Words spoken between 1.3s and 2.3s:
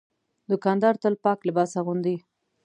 لباس اغوندي.